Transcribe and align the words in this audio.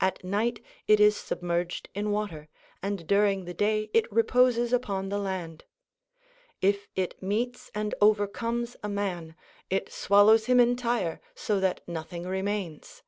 At 0.00 0.24
night 0.24 0.64
it 0.86 0.98
is 0.98 1.14
submerged 1.14 1.90
in 1.94 2.10
water, 2.10 2.48
and 2.82 3.06
during 3.06 3.44
the 3.44 3.52
day 3.52 3.90
it 3.92 4.10
reposes 4.10 4.72
upon 4.72 5.10
the 5.10 5.18
land. 5.18 5.64
If 6.62 6.88
it 6.96 7.22
meets 7.22 7.70
and 7.74 7.94
overcomes 8.00 8.78
a 8.82 8.88
man, 8.88 9.34
it 9.68 9.92
swallows 9.92 10.46
him 10.46 10.58
entire, 10.58 11.20
so 11.34 11.60
that 11.60 11.86
nothing 11.86 12.26
remains. 12.26 13.02